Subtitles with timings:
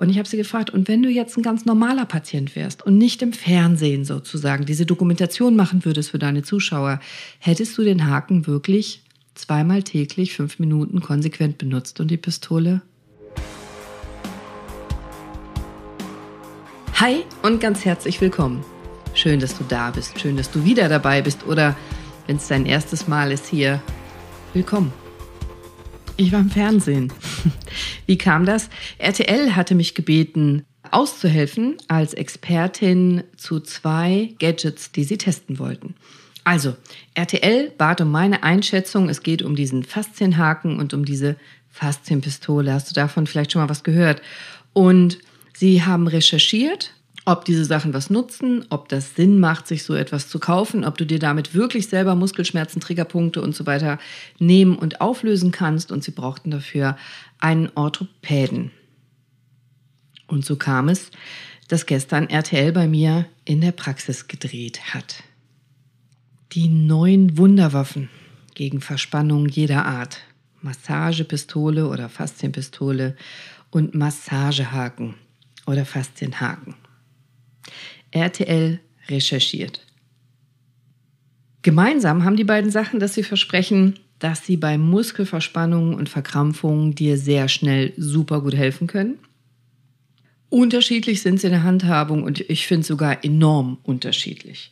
[0.00, 2.98] Und ich habe sie gefragt, und wenn du jetzt ein ganz normaler Patient wärst und
[2.98, 7.00] nicht im Fernsehen sozusagen diese Dokumentation machen würdest für deine Zuschauer,
[7.40, 9.02] hättest du den Haken wirklich
[9.34, 12.80] zweimal täglich fünf Minuten konsequent benutzt und die Pistole?
[16.94, 18.64] Hi und ganz herzlich willkommen.
[19.14, 21.76] Schön, dass du da bist, schön, dass du wieder dabei bist oder
[22.28, 23.82] wenn es dein erstes Mal ist hier,
[24.54, 24.92] willkommen.
[26.20, 27.12] Ich war im Fernsehen.
[28.06, 28.70] Wie kam das?
[28.98, 35.94] RTL hatte mich gebeten, auszuhelfen als Expertin zu zwei Gadgets, die sie testen wollten.
[36.42, 36.76] Also,
[37.14, 39.08] RTL bat um meine Einschätzung.
[39.08, 41.36] Es geht um diesen Faszienhaken und um diese
[41.70, 42.72] Faszienpistole.
[42.72, 44.20] Hast du davon vielleicht schon mal was gehört?
[44.72, 45.18] Und
[45.54, 46.94] sie haben recherchiert
[47.28, 50.96] ob diese Sachen was nutzen, ob das Sinn macht, sich so etwas zu kaufen, ob
[50.96, 53.98] du dir damit wirklich selber Muskelschmerzen, Triggerpunkte und so weiter
[54.38, 55.92] nehmen und auflösen kannst.
[55.92, 56.96] Und sie brauchten dafür
[57.38, 58.70] einen Orthopäden.
[60.26, 61.10] Und so kam es,
[61.68, 65.22] dass gestern RTL bei mir in der Praxis gedreht hat.
[66.52, 68.08] Die neuen Wunderwaffen
[68.54, 70.22] gegen Verspannung jeder Art.
[70.62, 73.16] Massagepistole oder Faszienpistole
[73.70, 75.14] und Massagehaken
[75.66, 76.87] oder Faszienhaken.
[78.10, 79.84] RTL recherchiert.
[81.62, 87.18] Gemeinsam haben die beiden Sachen, dass sie versprechen, dass sie bei Muskelverspannungen und Verkrampfungen dir
[87.18, 89.18] sehr schnell super gut helfen können.
[90.50, 94.70] Unterschiedlich sind sie in der Handhabung und ich finde sogar enorm unterschiedlich.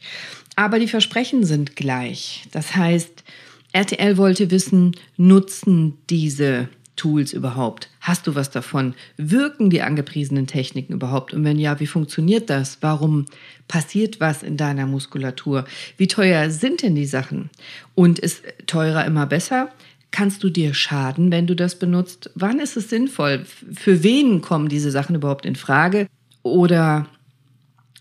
[0.57, 2.45] Aber die Versprechen sind gleich.
[2.51, 3.25] Das heißt,
[3.73, 7.91] RTL wollte wissen, nutzen diese Tools überhaupt?
[8.01, 8.95] Hast du was davon?
[9.17, 11.35] Wirken die angepriesenen Techniken überhaupt?
[11.35, 12.79] Und wenn ja, wie funktioniert das?
[12.81, 13.27] Warum
[13.69, 15.67] passiert was in deiner Muskulatur?
[15.97, 17.51] Wie teuer sind denn die Sachen?
[17.95, 19.71] Und ist teurer immer besser?
[20.11, 22.31] Kannst du dir schaden, wenn du das benutzt?
[22.35, 23.45] Wann ist es sinnvoll?
[23.75, 26.07] Für wen kommen diese Sachen überhaupt in Frage?
[26.43, 27.07] Oder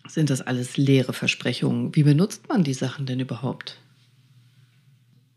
[0.07, 1.95] sind das alles leere Versprechungen?
[1.95, 3.77] Wie benutzt man die Sachen denn überhaupt?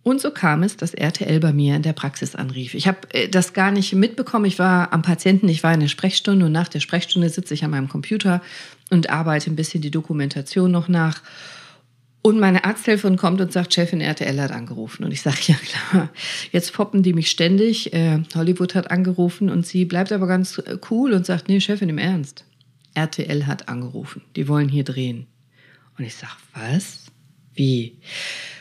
[0.09, 2.73] Und so kam es, dass RTL bei mir in der Praxis anrief.
[2.73, 4.47] Ich habe äh, das gar nicht mitbekommen.
[4.47, 7.63] Ich war am Patienten, ich war in der Sprechstunde und nach der Sprechstunde sitze ich
[7.63, 8.41] an meinem Computer
[8.89, 11.21] und arbeite ein bisschen die Dokumentation noch nach.
[12.23, 15.05] Und meine Arzthelferin kommt und sagt, Chefin RTL hat angerufen.
[15.05, 16.09] Und ich sage, ja klar,
[16.53, 17.93] jetzt poppen die mich ständig.
[17.93, 21.91] Äh, Hollywood hat angerufen und sie bleibt aber ganz äh, cool und sagt, nee, Chefin,
[21.91, 22.47] im Ernst.
[22.95, 24.23] RTL hat angerufen.
[24.37, 25.27] Die wollen hier drehen.
[25.99, 27.05] Und ich sage, was?
[27.53, 27.99] Wie?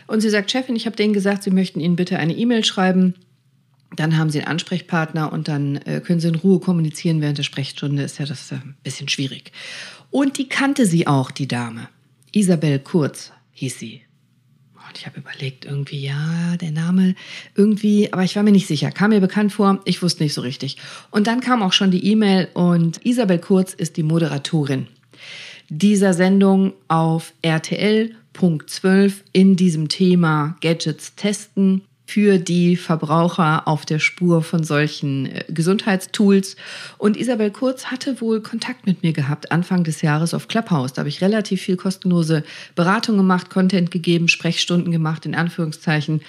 [0.07, 3.16] Und sie sagt, Chefin, ich habe denen gesagt, sie möchten Ihnen bitte eine E-Mail schreiben.
[3.95, 7.44] Dann haben Sie einen Ansprechpartner und dann äh, können Sie in Ruhe kommunizieren während der
[7.44, 8.03] Sprechstunde.
[8.03, 9.51] Ist ja das äh, ein bisschen schwierig.
[10.12, 11.90] Und die kannte sie auch, die Dame.
[12.34, 14.01] Isabel Kurz hieß sie.
[14.75, 17.16] Und ich habe überlegt, irgendwie, ja, der Name,
[17.56, 18.91] irgendwie, aber ich war mir nicht sicher.
[18.91, 20.78] Kam mir bekannt vor, ich wusste nicht so richtig.
[21.12, 24.88] Und dann kam auch schon die E-Mail und Isabel Kurz ist die Moderatorin
[25.69, 33.85] dieser Sendung auf RTL Punkt 12 in diesem Thema Gadgets testen für die Verbraucher auf
[33.85, 36.55] der Spur von solchen äh, Gesundheitstools.
[36.97, 40.93] Und Isabel Kurz hatte wohl Kontakt mit mir gehabt Anfang des Jahres auf Clubhouse.
[40.93, 42.43] Da habe ich relativ viel kostenlose
[42.75, 46.21] Beratung gemacht, Content gegeben, Sprechstunden gemacht, in Anführungszeichen.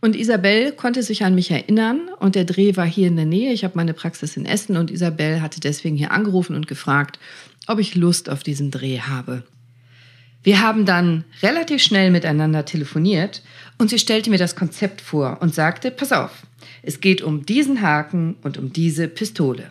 [0.00, 3.52] Und Isabel konnte sich an mich erinnern und der Dreh war hier in der Nähe.
[3.54, 7.18] Ich habe meine Praxis in Essen und Isabel hatte deswegen hier angerufen und gefragt,
[7.66, 9.42] ob ich Lust auf diesen Dreh habe.
[10.44, 13.42] Wir haben dann relativ schnell miteinander telefoniert
[13.78, 16.46] und sie stellte mir das Konzept vor und sagte, pass auf,
[16.82, 19.70] es geht um diesen Haken und um diese Pistole.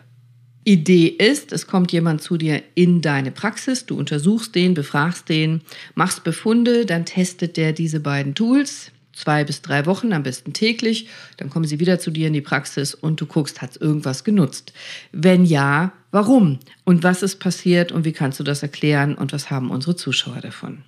[0.64, 5.60] Idee ist, es kommt jemand zu dir in deine Praxis, du untersuchst den, befragst den,
[5.94, 11.08] machst Befunde, dann testet der diese beiden Tools, zwei bis drei Wochen, am besten täglich.
[11.36, 14.24] Dann kommen sie wieder zu dir in die Praxis und du guckst, hat es irgendwas
[14.24, 14.72] genutzt?
[15.12, 16.58] Wenn ja, warum?
[16.84, 20.40] Und was ist passiert und wie kannst du das erklären und was haben unsere Zuschauer
[20.40, 20.82] davon?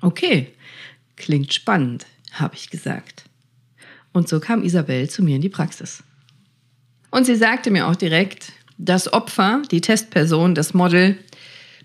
[0.00, 0.52] Okay,
[1.16, 3.24] klingt spannend, habe ich gesagt.
[4.12, 6.02] Und so kam Isabel zu mir in die Praxis.
[7.10, 11.18] Und sie sagte mir auch direkt, das Opfer, die Testperson, das Model,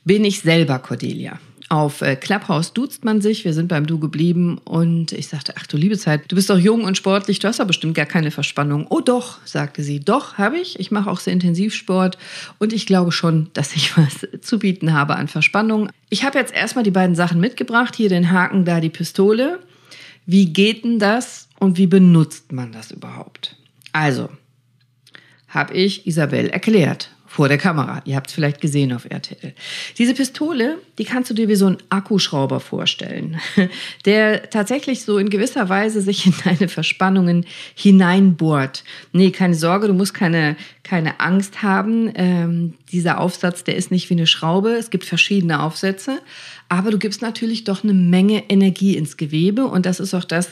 [0.06, 1.39] bin ich selber, Cordelia.
[1.74, 5.66] Auf äh, Clubhouse duzt man sich, wir sind beim Du geblieben und ich sagte, ach
[5.66, 8.30] du liebe Zeit, du bist doch jung und sportlich, du hast doch bestimmt gar keine
[8.30, 8.86] Verspannung.
[8.92, 10.80] Oh doch, sagte sie, doch habe ich.
[10.80, 12.20] Ich mache auch sehr Intensivsport
[12.60, 15.90] und ich glaube schon, dass ich was zu bieten habe an Verspannung.
[16.12, 19.58] Ich habe jetzt erstmal die beiden Sachen mitgebracht, hier den Haken, da die Pistole.
[20.28, 23.56] Wie geht denn das und wie benutzt man das überhaupt?
[23.94, 24.30] Also,
[25.48, 28.03] habe ich Isabel erklärt, vor der Kamera.
[28.06, 29.53] Ihr habt es vielleicht gesehen auf RTL.
[29.97, 33.39] Diese Pistole, die kannst du dir wie so ein Akkuschrauber vorstellen,
[34.06, 38.83] der tatsächlich so in gewisser Weise sich in deine Verspannungen hineinbohrt.
[39.13, 42.12] Nee, keine Sorge, du musst keine, keine Angst haben.
[42.13, 44.74] Ähm, dieser Aufsatz, der ist nicht wie eine Schraube.
[44.74, 46.19] Es gibt verschiedene Aufsätze,
[46.69, 50.50] aber du gibst natürlich doch eine Menge Energie ins Gewebe und das ist auch das,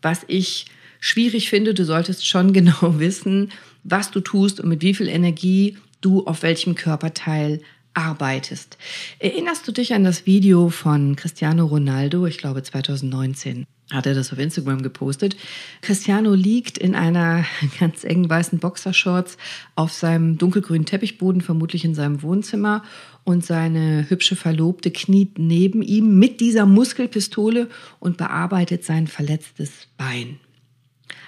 [0.00, 0.66] was ich
[1.00, 1.74] schwierig finde.
[1.74, 3.50] Du solltest schon genau wissen,
[3.82, 7.60] was du tust und mit wie viel Energie du auf welchem Körperteil
[7.94, 8.78] arbeitest.
[9.18, 13.66] Erinnerst du dich an das Video von Cristiano Ronaldo, ich glaube 2019?
[13.90, 15.36] Hat er das auf Instagram gepostet?
[15.82, 17.44] Cristiano liegt in einer
[17.80, 19.36] ganz engen weißen Boxershorts
[19.74, 22.84] auf seinem dunkelgrünen Teppichboden, vermutlich in seinem Wohnzimmer,
[23.24, 27.68] und seine hübsche Verlobte kniet neben ihm mit dieser Muskelpistole
[27.98, 30.38] und bearbeitet sein verletztes Bein.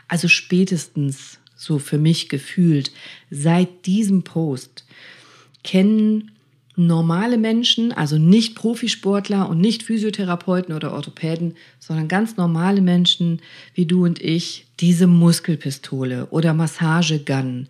[0.08, 2.92] Also spätestens so für mich gefühlt,
[3.30, 4.84] seit diesem Post
[5.62, 6.32] kennen
[6.74, 13.40] normale Menschen, also nicht Profisportler und nicht Physiotherapeuten oder Orthopäden, sondern ganz normale Menschen
[13.74, 17.68] wie du und ich, diese Muskelpistole oder Massagegun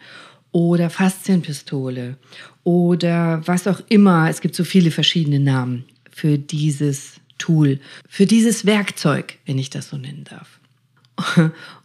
[0.53, 2.17] oder Faszienpistole
[2.65, 4.31] oder was auch immer.
[4.31, 9.88] Es gibt so viele verschiedene Namen für dieses Tool, für dieses Werkzeug, wenn ich das
[9.88, 10.62] so nennen darf.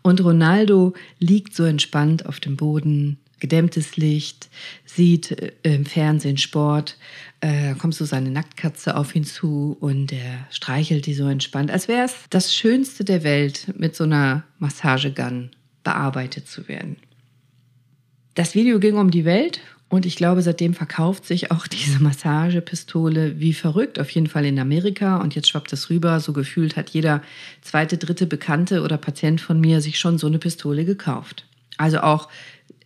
[0.01, 4.49] Und Ronaldo liegt so entspannt auf dem Boden, gedämmtes Licht,
[4.85, 6.97] sieht äh, im Fernsehen Sport,
[7.41, 11.87] äh, kommt so seine Nacktkatze auf ihn zu und er streichelt die so entspannt, als
[11.87, 15.51] wäre es das Schönste der Welt, mit so einer Massagegun
[15.83, 16.97] bearbeitet zu werden.
[18.33, 23.39] Das Video ging um die Welt und ich glaube, seitdem verkauft sich auch diese Massagepistole
[23.39, 25.17] wie verrückt, auf jeden Fall in Amerika.
[25.17, 26.19] Und jetzt schwappt es rüber.
[26.19, 27.21] So gefühlt hat jeder
[27.61, 31.45] zweite, dritte Bekannte oder Patient von mir sich schon so eine Pistole gekauft.
[31.77, 32.27] Also auch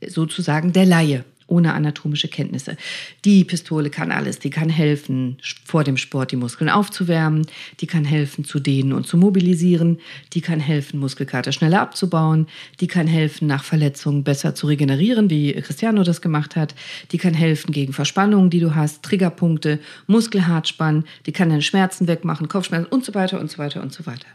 [0.07, 2.77] sozusagen der Laie ohne anatomische Kenntnisse.
[3.25, 4.39] Die Pistole kann alles.
[4.39, 7.45] Die kann helfen, vor dem Sport die Muskeln aufzuwärmen.
[7.81, 9.99] Die kann helfen, zu dehnen und zu mobilisieren.
[10.33, 12.47] Die kann helfen, Muskelkater schneller abzubauen.
[12.79, 16.73] Die kann helfen, nach Verletzungen besser zu regenerieren, wie Cristiano das gemacht hat.
[17.11, 21.03] Die kann helfen gegen Verspannungen, die du hast, Triggerpunkte, Muskelhartspann.
[21.25, 24.27] Die kann deine Schmerzen wegmachen, Kopfschmerzen und so weiter und so weiter und so weiter.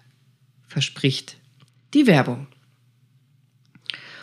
[0.69, 1.39] Verspricht
[1.95, 2.47] die Werbung.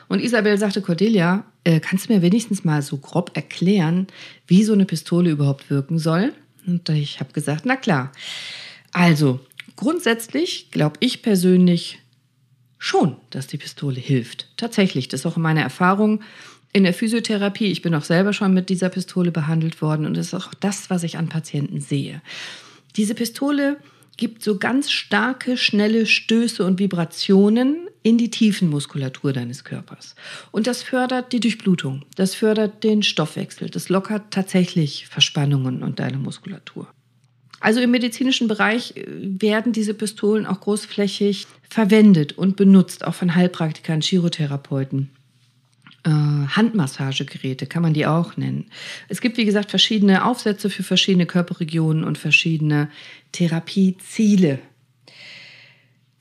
[0.07, 4.07] Und Isabel sagte, Cordelia, äh, kannst du mir wenigstens mal so grob erklären,
[4.48, 6.33] wie so eine Pistole überhaupt wirken soll?
[6.65, 8.12] Und ich habe gesagt, na klar.
[8.92, 9.39] Also,
[9.75, 12.00] grundsätzlich glaube ich persönlich
[12.77, 14.50] schon, dass die Pistole hilft.
[14.57, 16.21] Tatsächlich, das ist auch meine Erfahrung
[16.74, 17.68] in der Physiotherapie.
[17.68, 20.89] Ich bin auch selber schon mit dieser Pistole behandelt worden und das ist auch das,
[20.89, 22.21] was ich an Patienten sehe.
[22.95, 23.77] Diese Pistole
[24.18, 30.15] gibt so ganz starke, schnelle Stöße und Vibrationen in die Tiefenmuskulatur deines Körpers.
[30.51, 36.18] Und das fördert die Durchblutung, das fördert den Stoffwechsel, das lockert tatsächlich Verspannungen und deine
[36.18, 36.88] Muskulatur.
[37.63, 43.36] Also im medizinischen Bereich äh, werden diese Pistolen auch großflächig verwendet und benutzt, auch von
[43.36, 45.09] Heilpraktikern, Chirotherapeuten.
[46.05, 48.65] Äh, Handmassagegeräte kann man die auch nennen.
[49.07, 52.89] Es gibt, wie gesagt, verschiedene Aufsätze für verschiedene Körperregionen und verschiedene
[53.31, 54.59] Therapieziele.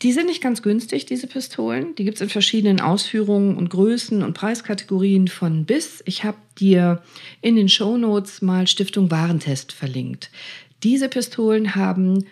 [0.03, 1.95] Die sind nicht ganz günstig, diese Pistolen.
[1.95, 6.03] Die gibt es in verschiedenen Ausführungen und Größen und Preiskategorien von bis.
[6.07, 7.03] Ich habe dir
[7.41, 10.31] in den Show Notes mal Stiftung Warentest verlinkt.
[10.83, 12.25] Diese Pistolen haben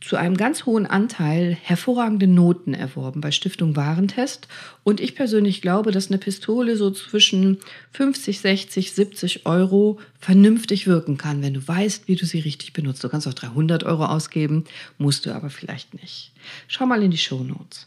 [0.00, 4.46] zu einem ganz hohen Anteil hervorragende Noten erworben bei Stiftung Warentest.
[4.84, 7.58] Und ich persönlich glaube, dass eine Pistole so zwischen
[7.92, 13.02] 50, 60, 70 Euro vernünftig wirken kann, wenn du weißt, wie du sie richtig benutzt.
[13.02, 14.64] Du kannst auch 300 Euro ausgeben,
[14.98, 16.32] musst du aber vielleicht nicht.
[16.68, 17.86] Schau mal in die Show Notes.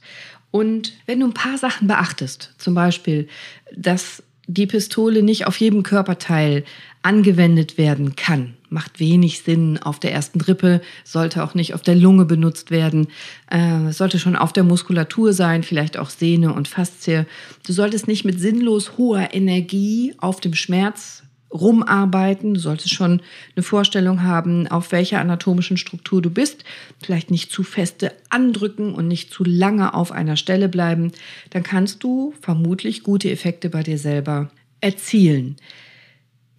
[0.51, 3.27] Und wenn du ein paar Sachen beachtest, zum Beispiel,
[3.75, 6.65] dass die Pistole nicht auf jedem Körperteil
[7.01, 8.56] angewendet werden kann.
[8.70, 13.08] Macht wenig Sinn auf der ersten Rippe, sollte auch nicht auf der Lunge benutzt werden,
[13.50, 17.25] äh, sollte schon auf der Muskulatur sein, vielleicht auch Sehne und Faszie.
[17.65, 22.53] Du solltest nicht mit sinnlos hoher Energie auf dem Schmerz rumarbeiten.
[22.53, 23.22] Du solltest schon
[23.56, 26.63] eine Vorstellung haben, auf welcher anatomischen Struktur du bist.
[27.01, 31.12] Vielleicht nicht zu feste andrücken und nicht zu lange auf einer Stelle bleiben.
[31.50, 34.51] Dann kannst du vermutlich gute Effekte bei dir selber
[34.82, 35.56] erzielen.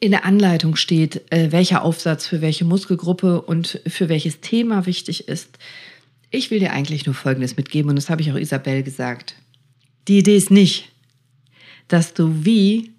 [0.02, 5.28] In der Anleitung steht, äh, welcher Aufsatz für welche Muskelgruppe und für welches Thema wichtig
[5.28, 5.58] ist.
[6.30, 9.34] Ich will dir eigentlich nur Folgendes mitgeben und das habe ich auch Isabel gesagt.
[10.08, 10.90] Die Idee ist nicht,
[11.88, 12.92] dass du wie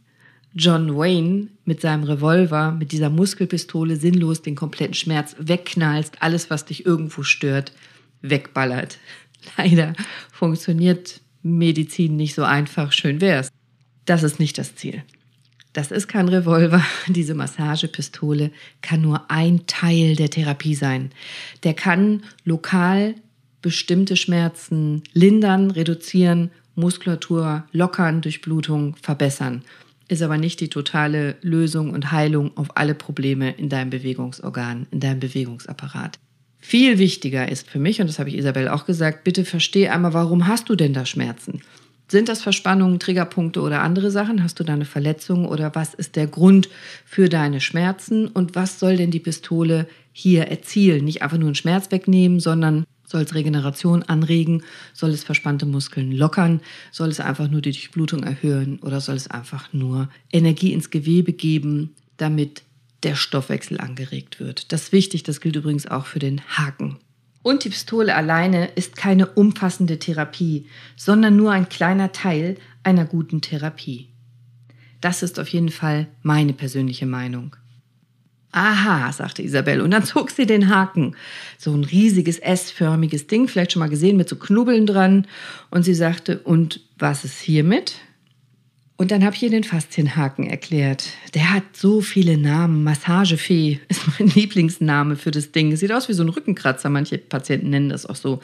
[0.53, 6.65] John Wayne mit seinem Revolver, mit dieser Muskelpistole sinnlos den kompletten Schmerz wegknallst, alles, was
[6.65, 7.71] dich irgendwo stört,
[8.21, 8.99] wegballert.
[9.57, 9.93] Leider
[10.31, 13.49] funktioniert Medizin nicht so einfach, schön wär's.
[14.05, 15.03] Das ist nicht das Ziel.
[15.73, 16.83] Das ist kein Revolver.
[17.07, 18.51] Diese Massagepistole
[18.81, 21.11] kann nur ein Teil der Therapie sein.
[21.63, 23.15] Der kann lokal
[23.61, 29.63] bestimmte Schmerzen lindern, reduzieren, Muskulatur lockern, Durchblutung verbessern.
[30.07, 34.99] Ist aber nicht die totale Lösung und Heilung auf alle Probleme in deinem Bewegungsorgan, in
[34.99, 36.19] deinem Bewegungsapparat.
[36.59, 40.13] Viel wichtiger ist für mich, und das habe ich Isabel auch gesagt, bitte versteh einmal,
[40.13, 41.61] warum hast du denn da Schmerzen?
[42.11, 44.43] Sind das Verspannungen, Triggerpunkte oder andere Sachen?
[44.43, 46.67] Hast du da eine Verletzung oder was ist der Grund
[47.05, 48.27] für deine Schmerzen?
[48.27, 51.05] Und was soll denn die Pistole hier erzielen?
[51.05, 54.63] Nicht einfach nur einen Schmerz wegnehmen, sondern soll es Regeneration anregen?
[54.91, 56.59] Soll es verspannte Muskeln lockern?
[56.91, 58.79] Soll es einfach nur die Durchblutung erhöhen?
[58.79, 62.63] Oder soll es einfach nur Energie ins Gewebe geben, damit
[63.03, 64.73] der Stoffwechsel angeregt wird?
[64.73, 66.97] Das ist wichtig, das gilt übrigens auch für den Haken.
[67.43, 73.41] Und die Pistole alleine ist keine umfassende Therapie, sondern nur ein kleiner Teil einer guten
[73.41, 74.09] Therapie.
[75.01, 77.55] Das ist auf jeden Fall meine persönliche Meinung.
[78.53, 81.15] Aha, sagte Isabel, und dann zog sie den Haken.
[81.57, 85.25] So ein riesiges S-förmiges Ding, vielleicht schon mal gesehen, mit so Knubbeln dran.
[85.69, 87.95] Und sie sagte, und was ist hiermit?
[89.01, 91.05] Und dann habe ich ihr den Faszienhaken erklärt.
[91.33, 92.83] Der hat so viele Namen.
[92.83, 95.75] Massagefee ist mein Lieblingsname für das Ding.
[95.75, 96.87] Sieht aus wie so ein Rückenkratzer.
[96.87, 98.41] Manche Patienten nennen das auch so.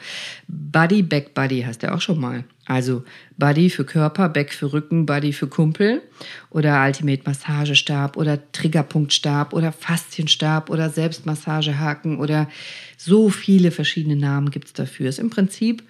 [0.48, 2.42] Buddy, Back Buddy heißt der auch schon mal.
[2.64, 3.04] Also
[3.36, 6.02] Buddy für Körper, Back für Rücken, Buddy für Kumpel
[6.50, 12.48] oder Ultimate Massagestab oder Triggerpunktstab oder Faszienstab oder Selbstmassagehaken oder
[12.96, 15.08] so viele verschiedene Namen gibt es dafür.
[15.08, 15.84] Ist im Prinzip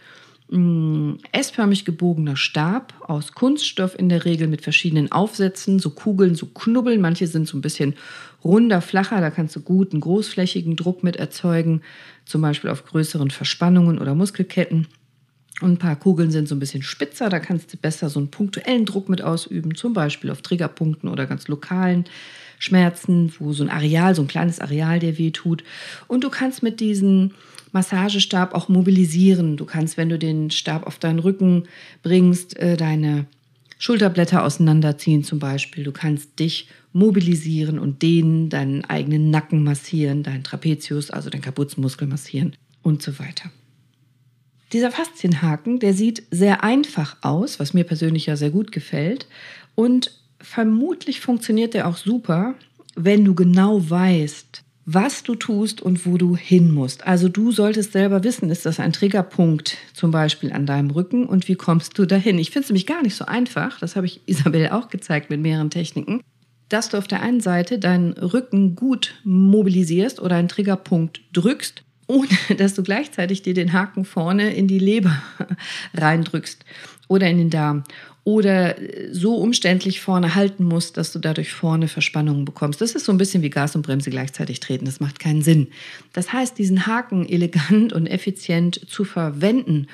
[1.32, 7.00] S-förmig gebogener Stab aus Kunststoff in der Regel mit verschiedenen Aufsätzen, so Kugeln, so Knubbeln.
[7.00, 7.94] Manche sind so ein bisschen
[8.44, 11.82] runder, flacher, da kannst du gut einen großflächigen Druck mit erzeugen,
[12.24, 14.86] zum Beispiel auf größeren Verspannungen oder Muskelketten.
[15.60, 18.30] Und ein paar Kugeln sind so ein bisschen spitzer, da kannst du besser so einen
[18.30, 22.04] punktuellen Druck mit ausüben, zum Beispiel auf Triggerpunkten oder ganz lokalen
[22.60, 25.64] Schmerzen, wo so ein Areal, so ein kleines Areal dir weh tut.
[26.06, 27.34] Und du kannst mit diesen
[27.72, 29.56] Massagestab auch mobilisieren.
[29.56, 31.64] Du kannst, wenn du den Stab auf deinen Rücken
[32.02, 33.26] bringst, äh, deine
[33.78, 35.84] Schulterblätter auseinanderziehen zum Beispiel.
[35.84, 42.08] Du kannst dich mobilisieren und dehnen, deinen eigenen Nacken massieren, deinen Trapezius, also den Kapuzenmuskel
[42.08, 43.50] massieren und so weiter.
[44.72, 49.26] Dieser Faszienhaken, der sieht sehr einfach aus, was mir persönlich ja sehr gut gefällt.
[49.74, 52.54] Und vermutlich funktioniert der auch super,
[52.94, 57.06] wenn du genau weißt, was du tust und wo du hin musst.
[57.06, 61.46] Also du solltest selber wissen, ist das ein Triggerpunkt zum Beispiel an deinem Rücken und
[61.46, 62.38] wie kommst du dahin?
[62.38, 65.42] Ich finde es nämlich gar nicht so einfach, das habe ich Isabel auch gezeigt mit
[65.42, 66.22] mehreren Techniken,
[66.70, 72.28] dass du auf der einen Seite deinen Rücken gut mobilisierst oder einen Triggerpunkt drückst, ohne
[72.56, 75.22] dass du gleichzeitig dir den Haken vorne in die Leber
[75.94, 76.64] reindrückst
[77.08, 77.84] oder in den Darm
[78.28, 78.76] oder
[79.10, 82.78] so umständlich vorne halten musst, dass du dadurch vorne Verspannungen bekommst.
[82.78, 84.84] Das ist so ein bisschen wie Gas und Bremse gleichzeitig treten.
[84.84, 85.68] Das macht keinen Sinn.
[86.12, 89.86] Das heißt, diesen Haken elegant und effizient zu verwenden,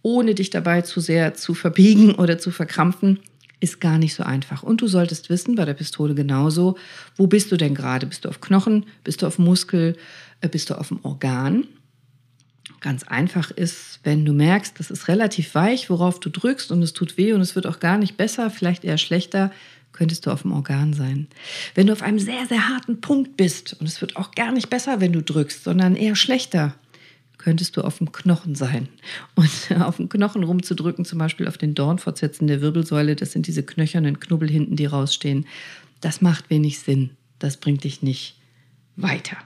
[0.00, 3.20] ohne dich dabei zu sehr zu verbiegen oder zu verkrampfen,
[3.60, 4.62] ist gar nicht so einfach.
[4.62, 6.78] Und du solltest wissen, bei der Pistole genauso,
[7.16, 8.06] wo bist du denn gerade?
[8.06, 8.86] Bist du auf Knochen?
[9.04, 9.98] Bist du auf Muskel?
[10.40, 11.66] Äh, bist du auf dem Organ?
[12.84, 16.92] Ganz einfach ist, wenn du merkst, das ist relativ weich, worauf du drückst und es
[16.92, 19.50] tut weh und es wird auch gar nicht besser, vielleicht eher schlechter,
[19.92, 21.26] könntest du auf dem Organ sein.
[21.74, 24.68] Wenn du auf einem sehr, sehr harten Punkt bist und es wird auch gar nicht
[24.68, 26.74] besser, wenn du drückst, sondern eher schlechter,
[27.38, 28.88] könntest du auf dem Knochen sein.
[29.34, 29.50] Und
[29.80, 34.20] auf dem Knochen rumzudrücken, zum Beispiel auf den Dornfortsätzen der Wirbelsäule, das sind diese knöchernen
[34.20, 35.46] Knubbel hinten, die rausstehen,
[36.02, 37.10] das macht wenig Sinn.
[37.38, 38.36] Das bringt dich nicht
[38.96, 39.38] weiter.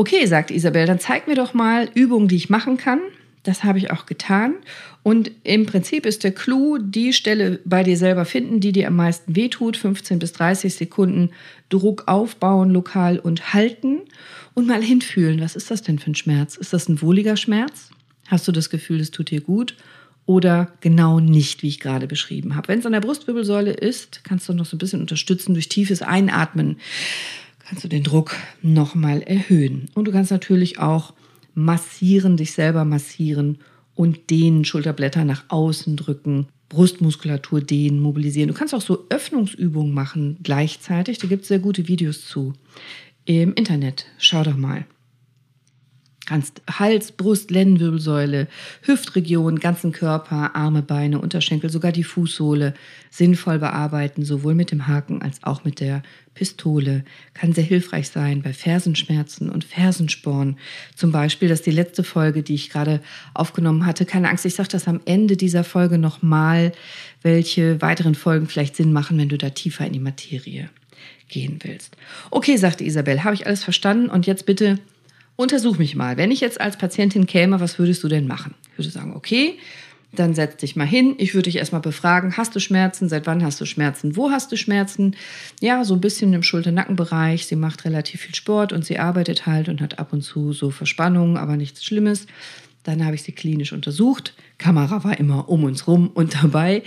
[0.00, 3.00] Okay, sagt Isabel, dann zeig mir doch mal Übungen, die ich machen kann.
[3.42, 4.54] Das habe ich auch getan.
[5.02, 8.96] Und im Prinzip ist der Clou, die Stelle bei dir selber finden, die dir am
[8.96, 9.76] meisten wehtut.
[9.76, 11.32] 15 bis 30 Sekunden
[11.68, 13.98] Druck aufbauen, lokal und halten.
[14.54, 16.56] Und mal hinfühlen, was ist das denn für ein Schmerz?
[16.56, 17.90] Ist das ein wohliger Schmerz?
[18.28, 19.76] Hast du das Gefühl, es tut dir gut?
[20.24, 22.68] Oder genau nicht, wie ich gerade beschrieben habe.
[22.68, 26.00] Wenn es an der Brustwirbelsäule ist, kannst du noch so ein bisschen unterstützen durch tiefes
[26.00, 26.78] Einatmen
[27.70, 29.86] kannst du den Druck nochmal erhöhen.
[29.94, 31.14] Und du kannst natürlich auch
[31.54, 33.58] massieren, dich selber massieren
[33.94, 38.48] und den Schulterblätter nach außen drücken, Brustmuskulatur dehnen, mobilisieren.
[38.48, 41.18] Du kannst auch so Öffnungsübungen machen gleichzeitig.
[41.18, 42.54] Da gibt es sehr gute Videos zu
[43.24, 44.06] im Internet.
[44.18, 44.84] Schau doch mal.
[46.30, 48.46] Kannst Hals, Brust, Lendenwirbelsäule,
[48.82, 52.72] Hüftregion, ganzen Körper, Arme, Beine, Unterschenkel, sogar die Fußsohle
[53.10, 57.04] sinnvoll bearbeiten, sowohl mit dem Haken als auch mit der Pistole.
[57.34, 60.56] Kann sehr hilfreich sein bei Fersenschmerzen und Fersensporn.
[60.94, 63.00] Zum Beispiel, das ist die letzte Folge, die ich gerade
[63.34, 64.04] aufgenommen hatte.
[64.04, 66.70] Keine Angst, ich sage das am Ende dieser Folge nochmal,
[67.22, 70.70] welche weiteren Folgen vielleicht Sinn machen, wenn du da tiefer in die Materie
[71.26, 71.96] gehen willst.
[72.30, 74.78] Okay, sagte Isabel, habe ich alles verstanden und jetzt bitte
[75.40, 76.16] untersuch mich mal.
[76.16, 78.54] Wenn ich jetzt als Patientin käme, was würdest du denn machen?
[78.72, 79.58] Ich würde sagen, okay,
[80.12, 81.14] dann setz dich mal hin.
[81.18, 83.08] Ich würde dich erstmal befragen, hast du Schmerzen?
[83.08, 84.16] Seit wann hast du Schmerzen?
[84.16, 85.16] Wo hast du Schmerzen?
[85.60, 87.46] Ja, so ein bisschen im Schulter-Nackenbereich.
[87.46, 90.70] Sie macht relativ viel Sport und sie arbeitet halt und hat ab und zu so
[90.70, 92.26] Verspannungen, aber nichts Schlimmes.
[92.82, 94.34] Dann habe ich sie klinisch untersucht.
[94.58, 96.82] Kamera war immer um uns rum und dabei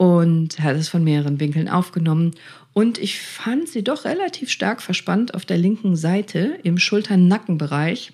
[0.00, 2.30] und hat es von mehreren Winkeln aufgenommen.
[2.72, 8.10] Und ich fand sie doch relativ stark verspannt auf der linken Seite im Schultern-Nackenbereich.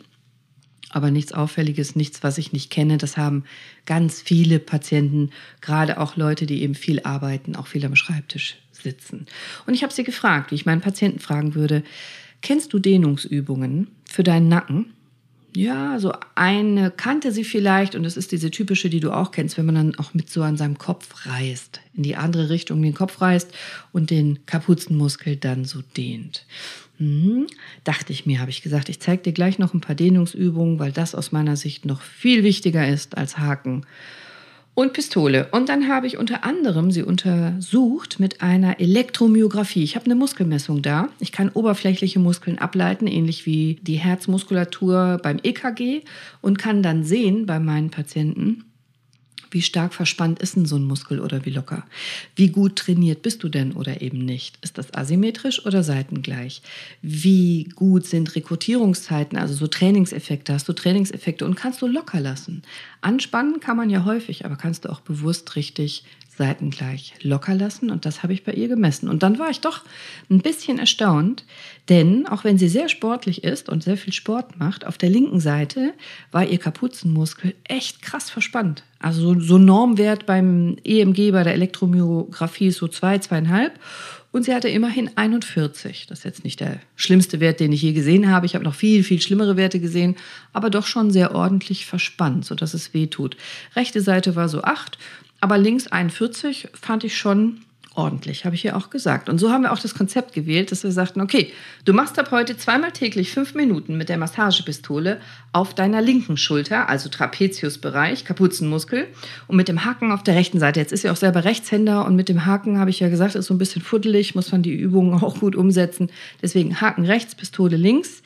[0.91, 2.99] Aber nichts Auffälliges, nichts, was ich nicht kenne.
[2.99, 3.45] Das haben
[3.85, 9.27] ganz viele Patienten, gerade auch Leute, die eben viel arbeiten, auch viel am Schreibtisch sitzen.
[9.65, 11.85] Und ich habe sie gefragt, wie ich meinen Patienten fragen würde,
[12.43, 14.96] kennst du Dehnungsübungen für deinen Nacken?
[15.57, 19.57] Ja, so eine kannte sie vielleicht und es ist diese typische, die du auch kennst,
[19.57, 22.95] wenn man dann auch mit so an seinem Kopf reißt, in die andere Richtung den
[22.95, 23.51] Kopf reißt
[23.93, 26.45] und den Kapuzenmuskel dann so dehnt.
[26.99, 27.47] Hm,
[27.85, 30.93] dachte ich mir, habe ich gesagt, ich zeige dir gleich noch ein paar Dehnungsübungen, weil
[30.93, 33.87] das aus meiner Sicht noch viel wichtiger ist als Haken
[34.77, 35.49] und Pistole.
[35.53, 39.83] Und dann habe ich unter anderem sie untersucht mit einer Elektromyographie.
[39.83, 41.09] Ich habe eine Muskelmessung da.
[41.19, 46.03] Ich kann oberflächliche Muskeln ableiten, ähnlich wie die Herzmuskulatur beim EKG
[46.43, 48.65] und kann dann sehen bei meinen Patienten,
[49.57, 51.87] wie stark verspannt ist denn so ein Muskel oder wie locker?
[52.35, 54.59] Wie gut trainiert bist du denn oder eben nicht?
[54.61, 56.61] Ist das asymmetrisch oder seitengleich?
[57.01, 60.53] Wie gut sind Rekrutierungszeiten, also so Trainingseffekte?
[60.53, 62.65] Hast du Trainingseffekte und kannst du locker lassen?
[63.01, 66.05] Anspannen kann man ja häufig, aber kannst du auch bewusst richtig
[66.37, 69.09] seitengleich locker lassen und das habe ich bei ihr gemessen.
[69.09, 69.83] Und dann war ich doch
[70.31, 71.45] ein bisschen erstaunt,
[71.89, 75.41] denn auch wenn sie sehr sportlich ist und sehr viel Sport macht, auf der linken
[75.41, 75.95] Seite
[76.33, 78.83] war ihr Kapuzenmuskel echt krass verspannt.
[78.99, 83.79] Also so, so Normwert beim EMG, bei der Elektromyographie ist so zwei, zweieinhalb
[84.33, 86.07] und sie hatte immerhin 41.
[86.09, 88.45] Das ist jetzt nicht der schlimmste Wert, den ich je gesehen habe.
[88.45, 90.17] Ich habe noch viel, viel schlimmere Werte gesehen,
[90.53, 93.37] aber doch schon sehr ordentlich verspannt, sodass es weh tut.
[93.75, 94.99] Rechte Seite war so 8
[95.41, 97.61] aber links 41 fand ich schon
[97.97, 99.29] ordentlich, habe ich ja auch gesagt.
[99.29, 101.51] Und so haben wir auch das Konzept gewählt, dass wir sagten, okay,
[101.85, 105.19] du machst ab heute zweimal täglich fünf Minuten mit der Massagepistole
[105.53, 109.07] auf deiner linken Schulter, also Trapeziusbereich, Kapuzenmuskel,
[109.49, 110.81] und mit dem Haken auf der rechten Seite.
[110.81, 113.47] Jetzt ist sie auch selber Rechtshänder und mit dem Haken, habe ich ja gesagt, ist
[113.47, 116.11] so ein bisschen fuddelig, muss man die Übungen auch gut umsetzen.
[116.43, 118.23] Deswegen Haken rechts, Pistole links.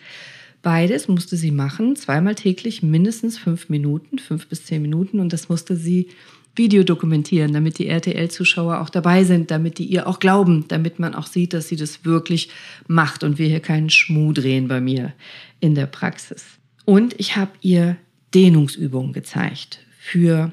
[0.62, 5.18] Beides musste sie machen, zweimal täglich mindestens fünf Minuten, fünf bis zehn Minuten.
[5.18, 6.08] Und das musste sie
[6.60, 11.14] Video dokumentieren, damit die RTL-Zuschauer auch dabei sind, damit die ihr auch glauben, damit man
[11.14, 12.50] auch sieht, dass sie das wirklich
[12.86, 15.14] macht und wir hier keinen Schmuh drehen bei mir
[15.58, 16.44] in der Praxis.
[16.84, 17.96] Und ich habe ihr
[18.34, 20.52] Dehnungsübungen gezeigt für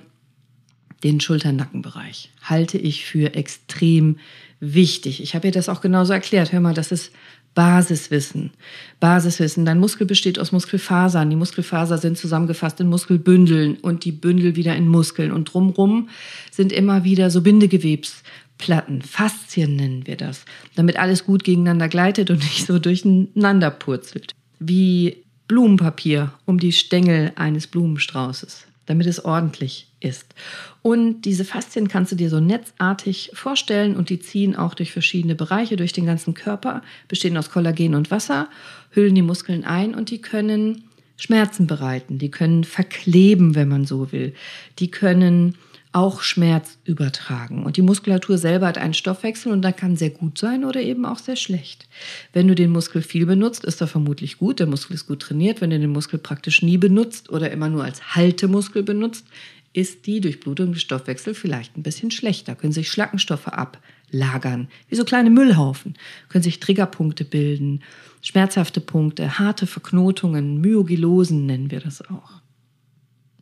[1.03, 2.31] den Schulter-Nackenbereich.
[2.41, 4.17] Halte ich für extrem
[4.61, 5.21] wichtig.
[5.21, 6.53] Ich habe ihr das auch genauso erklärt.
[6.53, 7.11] Hör mal, das ist
[7.57, 8.51] Basiswissen.
[8.99, 9.65] Basiswissen.
[9.65, 11.27] Dein Muskel besteht aus Muskelfasern.
[11.27, 15.31] Die Muskelfasern sind zusammengefasst in Muskelbündeln und die Bündel wieder in Muskeln.
[15.31, 16.09] Und drumrum
[16.51, 19.01] sind immer wieder so Bindegewebsplatten.
[19.01, 20.45] Faszien nennen wir das.
[20.75, 24.35] Damit alles gut gegeneinander gleitet und nicht so durcheinander purzelt.
[24.59, 30.33] Wie Blumenpapier um die Stängel eines Blumenstraußes damit es ordentlich ist.
[30.81, 35.35] Und diese Faszien kannst du dir so netzartig vorstellen und die ziehen auch durch verschiedene
[35.35, 38.49] Bereiche, durch den ganzen Körper, bestehen aus Kollagen und Wasser,
[38.89, 40.83] hüllen die Muskeln ein und die können
[41.17, 44.33] Schmerzen bereiten, die können verkleben, wenn man so will,
[44.79, 45.55] die können
[45.97, 47.63] auch Schmerz übertragen.
[47.65, 51.05] Und die Muskulatur selber hat einen Stoffwechsel und da kann sehr gut sein oder eben
[51.05, 51.87] auch sehr schlecht.
[52.33, 54.59] Wenn du den Muskel viel benutzt, ist er vermutlich gut.
[54.59, 55.59] Der Muskel ist gut trainiert.
[55.59, 59.25] Wenn du den Muskel praktisch nie benutzt oder immer nur als Haltemuskel benutzt,
[59.73, 62.53] ist die Durchblutung des Stoffwechsels vielleicht ein bisschen schlechter.
[62.53, 65.95] Können sich Schlackenstoffe ablagern, wie so kleine Müllhaufen.
[66.29, 67.81] Können sich Triggerpunkte bilden,
[68.21, 72.41] schmerzhafte Punkte, harte Verknotungen, Myogelosen nennen wir das auch.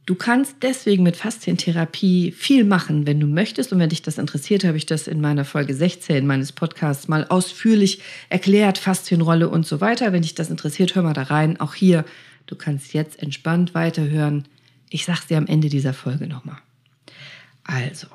[0.05, 3.73] Du kannst deswegen mit Faszientherapie viel machen, wenn du möchtest.
[3.73, 7.25] Und wenn dich das interessiert, habe ich das in meiner Folge 16 meines Podcasts mal
[7.27, 10.13] ausführlich erklärt, Faszienrolle und so weiter.
[10.13, 11.59] Wenn dich das interessiert, hör mal da rein.
[11.59, 12.05] Auch hier,
[12.45, 14.47] du kannst jetzt entspannt weiterhören.
[14.91, 16.59] Ich sage es dir am Ende dieser Folge nochmal.
[17.63, 18.07] Also,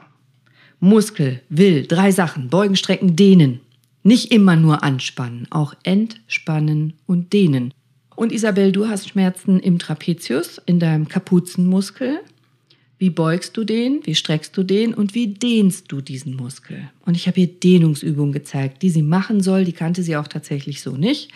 [0.79, 2.51] Muskel will drei Sachen.
[2.51, 3.61] Beugen, strecken, dehnen.
[4.05, 7.75] Nicht immer nur anspannen, auch entspannen und dehnen.
[8.21, 12.21] Und Isabel, du hast Schmerzen im Trapezius, in deinem Kapuzenmuskel.
[12.99, 14.01] Wie beugst du den?
[14.05, 14.93] Wie streckst du den?
[14.93, 16.91] Und wie dehnst du diesen Muskel?
[17.07, 19.65] Und ich habe ihr Dehnungsübungen gezeigt, die sie machen soll.
[19.65, 21.31] Die kannte sie auch tatsächlich so nicht.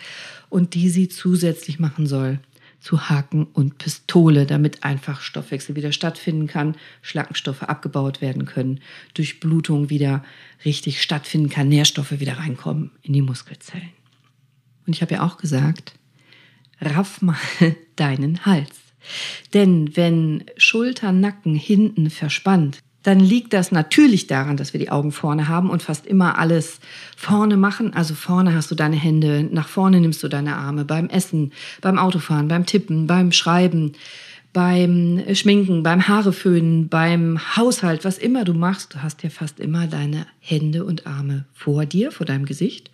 [0.49, 2.39] Und die sie zusätzlich machen soll
[2.81, 8.79] zu Haken und Pistole, damit einfach Stoffwechsel wieder stattfinden kann, Schlackenstoffe abgebaut werden können,
[9.15, 10.23] Durchblutung wieder
[10.65, 13.89] richtig stattfinden kann, Nährstoffe wieder reinkommen in die Muskelzellen.
[14.85, 15.95] Und ich habe ja auch gesagt,
[16.81, 17.37] raff mal
[17.95, 18.71] deinen Hals.
[19.53, 25.11] Denn wenn Schulter, Nacken hinten verspannt, dann liegt das natürlich daran, dass wir die Augen
[25.11, 26.79] vorne haben und fast immer alles
[27.15, 27.93] vorne machen.
[27.93, 31.99] Also vorne hast du deine Hände, nach vorne nimmst du deine Arme beim Essen, beim
[31.99, 33.93] Autofahren, beim Tippen, beim Schreiben,
[34.53, 39.85] beim Schminken, beim Haareföhnen, beim Haushalt, was immer du machst, du hast ja fast immer
[39.85, 42.89] deine Hände und Arme vor dir, vor deinem Gesicht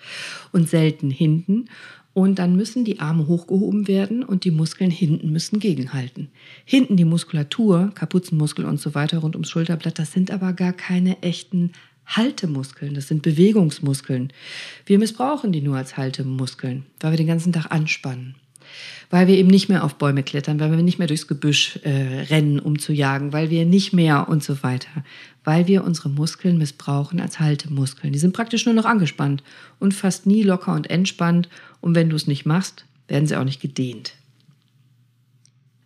[0.52, 1.70] und selten hinten.
[2.14, 6.30] Und dann müssen die Arme hochgehoben werden und die Muskeln hinten müssen gegenhalten.
[6.66, 11.22] Hinten die Muskulatur, Kapuzenmuskel und so weiter rund ums Schulterblatt, das sind aber gar keine
[11.24, 11.72] echten
[12.06, 14.34] Haltemuskeln, das sind Bewegungsmuskeln.
[14.86, 18.36] Wir missbrauchen die nur als Haltemuskeln, weil wir den ganzen Tag anspannen
[19.10, 22.26] weil wir eben nicht mehr auf Bäume klettern, weil wir nicht mehr durchs Gebüsch äh,
[22.30, 24.90] rennen, um zu jagen, weil wir nicht mehr und so weiter,
[25.44, 28.14] weil wir unsere Muskeln missbrauchen als Haltemuskeln.
[28.14, 29.44] Die sind praktisch nur noch angespannt
[29.80, 31.50] und fast nie locker und entspannt.
[31.82, 34.14] Und wenn du es nicht machst, werden sie auch nicht gedehnt.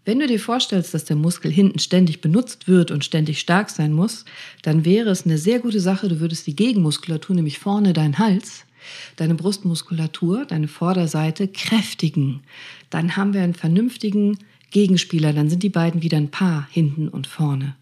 [0.05, 3.91] Wenn du dir vorstellst, dass der Muskel hinten ständig benutzt wird und ständig stark sein
[3.91, 4.23] muss,
[4.61, 8.65] dann wäre es eine sehr gute Sache, du würdest die Gegenmuskulatur, nämlich vorne deinen Hals,
[9.15, 12.41] deine Brustmuskulatur, deine Vorderseite kräftigen.
[12.89, 14.37] Dann haben wir einen vernünftigen
[14.71, 17.75] Gegenspieler, dann sind die beiden wieder ein Paar hinten und vorne.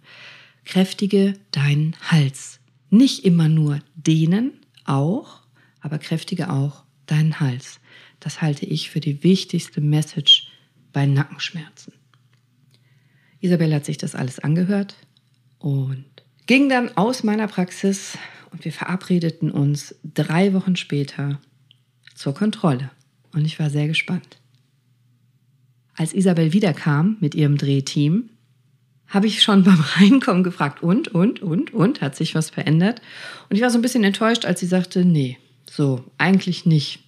[0.66, 2.60] Kräftige deinen Hals.
[2.89, 4.54] Nicht immer nur dehnen,
[4.86, 5.42] auch,
[5.82, 7.80] aber kräftige auch deinen Hals.
[8.20, 10.48] Das halte ich für die wichtigste Message
[10.94, 11.94] bei Nackenschmerzen.
[13.42, 14.96] Isabel hat sich das alles angehört
[15.60, 16.06] und
[16.46, 18.18] ging dann aus meiner Praxis
[18.54, 21.42] und wir verabredeten uns drei Wochen später
[22.16, 22.92] zur Kontrolle.
[23.34, 24.38] Und ich war sehr gespannt.
[25.96, 28.30] Als Isabel wiederkam mit ihrem Drehteam,
[29.08, 33.02] habe ich schon beim Reinkommen gefragt, und, und, und, und, hat sich was verändert?
[33.50, 35.38] Und ich war so ein bisschen enttäuscht, als sie sagte, nee,
[35.70, 37.00] so, eigentlich nicht.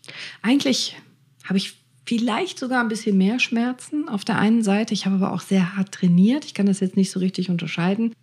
[0.41, 0.97] Eigentlich
[1.43, 4.93] habe ich vielleicht sogar ein bisschen mehr Schmerzen auf der einen Seite.
[4.93, 6.45] Ich habe aber auch sehr hart trainiert.
[6.45, 8.13] Ich kann das jetzt nicht so richtig unterscheiden.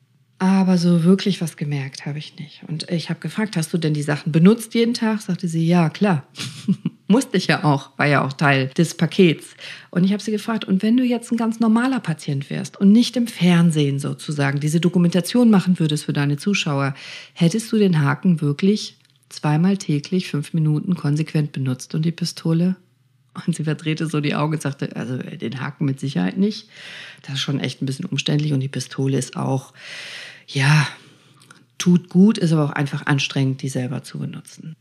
[0.42, 2.64] Aber so wirklich was gemerkt habe ich nicht.
[2.66, 5.20] Und ich habe gefragt, hast du denn die Sachen benutzt jeden Tag?
[5.20, 6.26] Sagte sie, ja, klar.
[7.06, 9.54] Musste ich ja auch, war ja auch Teil des Pakets.
[9.92, 12.90] Und ich habe sie gefragt, und wenn du jetzt ein ganz normaler Patient wärst und
[12.90, 16.96] nicht im Fernsehen sozusagen diese Dokumentation machen würdest für deine Zuschauer,
[17.34, 18.96] hättest du den Haken wirklich
[19.28, 22.74] zweimal täglich fünf Minuten konsequent benutzt und die Pistole?
[23.46, 26.68] Und sie verdrehte so die Augen und sagte, also den Haken mit Sicherheit nicht.
[27.22, 29.72] Das ist schon echt ein bisschen umständlich und die Pistole ist auch
[30.52, 30.86] ja,
[31.78, 34.76] tut gut, ist aber auch einfach anstrengend, die selber zu benutzen.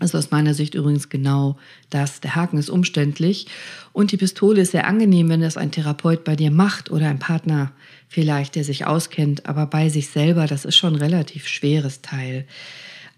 [0.00, 1.56] Also aus meiner Sicht übrigens genau
[1.88, 2.20] das.
[2.20, 3.46] Der Haken ist umständlich
[3.92, 7.20] und die Pistole ist sehr angenehm, wenn das ein Therapeut bei dir macht oder ein
[7.20, 7.72] Partner
[8.08, 12.46] vielleicht, der sich auskennt, aber bei sich selber, das ist schon ein relativ schweres Teil.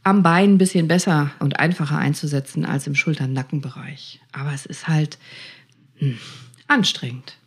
[0.02, 4.20] Am Bein ein bisschen besser und einfacher einzusetzen als im Schultern-Nackenbereich.
[4.32, 5.18] Aber es ist halt
[5.96, 6.18] hm,
[6.68, 7.38] anstrengend.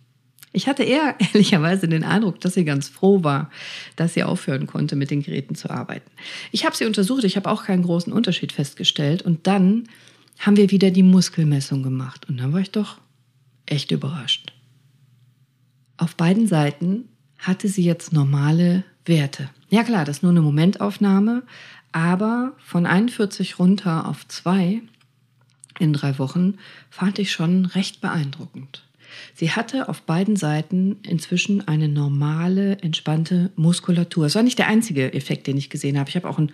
[0.52, 3.50] Ich hatte eher ehrlicherweise den Eindruck, dass sie ganz froh war,
[3.96, 6.10] dass sie aufhören konnte, mit den Geräten zu arbeiten.
[6.52, 9.22] Ich habe sie untersucht, ich habe auch keinen großen Unterschied festgestellt.
[9.22, 9.88] Und dann
[10.40, 12.28] haben wir wieder die Muskelmessung gemacht.
[12.30, 12.98] Und dann war ich doch
[13.66, 14.54] echt überrascht.
[15.98, 19.50] Auf beiden Seiten hatte sie jetzt normale Werte.
[19.70, 21.44] Ja klar, das ist nur eine Momentaufnahme,
[21.92, 24.82] aber von 41 runter auf 2
[25.80, 26.56] in drei Wochen
[26.90, 28.84] fand ich schon recht beeindruckend.
[29.34, 34.26] Sie hatte auf beiden Seiten inzwischen eine normale, entspannte Muskulatur.
[34.26, 36.10] Es war nicht der einzige Effekt, den ich gesehen habe.
[36.10, 36.52] Ich habe auch einen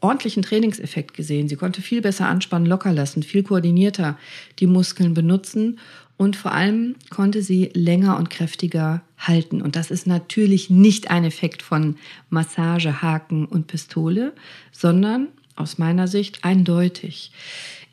[0.00, 1.48] ordentlichen Trainingseffekt gesehen.
[1.48, 4.18] Sie konnte viel besser anspannen, locker lassen, viel koordinierter
[4.58, 5.78] die Muskeln benutzen
[6.16, 9.62] und vor allem konnte sie länger und kräftiger halten.
[9.62, 11.96] Und das ist natürlich nicht ein Effekt von
[12.28, 14.34] Massage, Haken und Pistole,
[14.70, 17.32] sondern aus meiner Sicht eindeutig.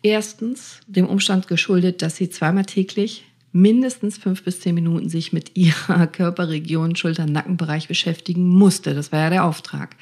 [0.04, 3.24] Erstens dem Umstand geschuldet, dass sie zweimal täglich
[3.62, 8.94] mindestens fünf bis zehn Minuten sich mit ihrer Körperregion, Schultern, Nackenbereich beschäftigen musste.
[8.94, 9.96] Das war ja der Auftrag.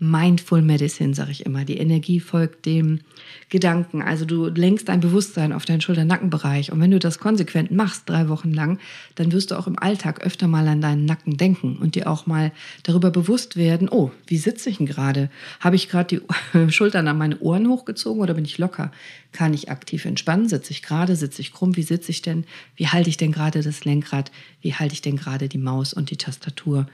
[0.00, 1.64] Mindful Medicine, sage ich immer.
[1.64, 3.00] Die Energie folgt dem
[3.48, 4.00] Gedanken.
[4.00, 6.70] Also du lenkst dein Bewusstsein auf deinen Schulter-Nackenbereich.
[6.70, 8.78] Und wenn du das konsequent machst, drei Wochen lang,
[9.16, 12.26] dann wirst du auch im Alltag öfter mal an deinen Nacken denken und dir auch
[12.26, 12.52] mal
[12.84, 15.30] darüber bewusst werden, oh, wie sitze ich denn gerade?
[15.60, 16.20] Habe ich gerade
[16.54, 18.92] die Schultern an meine Ohren hochgezogen oder bin ich locker?
[19.32, 20.48] Kann ich aktiv entspannen?
[20.48, 21.16] Sitze ich gerade?
[21.16, 21.76] Sitze ich krumm?
[21.76, 22.44] Wie sitze ich denn?
[22.76, 24.30] Wie halte ich denn gerade das Lenkrad?
[24.62, 26.86] Wie halte ich denn gerade die Maus und die Tastatur?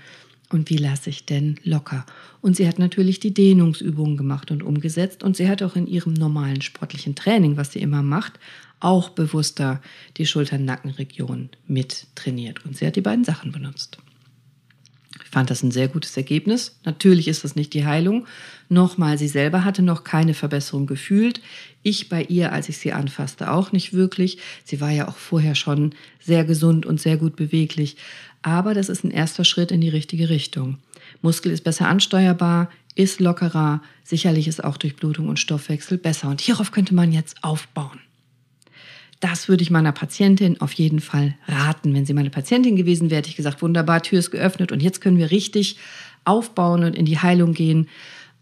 [0.55, 2.07] Und wie lasse ich denn locker?
[2.41, 5.25] Und sie hat natürlich die Dehnungsübungen gemacht und umgesetzt.
[5.25, 8.39] Und sie hat auch in ihrem normalen sportlichen Training, was sie immer macht,
[8.79, 9.83] auch bewusster
[10.17, 12.65] die Schultern-Nackenregion mit trainiert.
[12.65, 13.99] Und sie hat die beiden Sachen benutzt.
[15.23, 16.77] Ich fand das ein sehr gutes Ergebnis.
[16.85, 18.27] Natürlich ist das nicht die Heilung.
[18.69, 21.41] Nochmal, sie selber hatte noch keine Verbesserung gefühlt.
[21.83, 24.39] Ich bei ihr, als ich sie anfasste, auch nicht wirklich.
[24.65, 27.97] Sie war ja auch vorher schon sehr gesund und sehr gut beweglich.
[28.43, 30.79] Aber das ist ein erster Schritt in die richtige Richtung.
[31.23, 36.29] Muskel ist besser ansteuerbar, ist lockerer, sicherlich ist auch Durchblutung und Stoffwechsel besser.
[36.29, 38.01] Und hierauf könnte man jetzt aufbauen.
[39.25, 41.95] Das würde ich meiner Patientin auf jeden Fall raten.
[41.95, 45.01] Wenn sie meine Patientin gewesen wäre, hätte ich gesagt, wunderbar, Tür ist geöffnet und jetzt
[45.01, 45.79] können wir richtig
[46.27, 47.89] aufbauen und in die Heilung gehen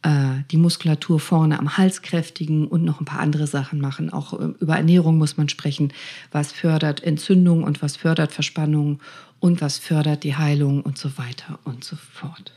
[0.03, 4.13] äh, die Muskulatur vorne am Hals kräftigen und noch ein paar andere Sachen machen.
[4.13, 5.93] Auch äh, über Ernährung muss man sprechen,
[6.33, 8.99] was fördert Entzündung und was fördert Verspannung
[9.39, 12.55] und was fördert die Heilung und so weiter und so fort.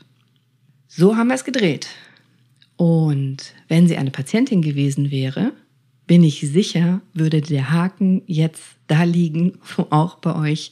[0.88, 1.86] So haben wir es gedreht.
[2.74, 5.52] Und wenn sie eine Patientin gewesen wäre,
[6.06, 10.70] bin ich sicher, würde der Haken jetzt da liegen, wo auch bei euch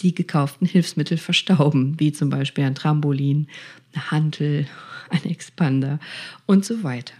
[0.00, 3.48] die gekauften Hilfsmittel verstauben, wie zum Beispiel ein Trampolin,
[3.92, 4.66] eine Hantel,
[5.10, 5.98] ein Expander
[6.46, 7.14] und so weiter.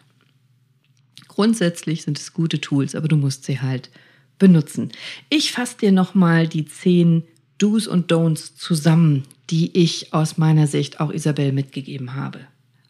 [1.29, 3.91] Grundsätzlich sind es gute Tools, aber du musst sie halt
[4.39, 4.93] benutzen.
[5.31, 7.25] Ich fasse dir nochmal die zehn
[7.59, 12.41] Do's und Don'ts zusammen, die ich aus meiner Sicht auch Isabel mitgegeben habe.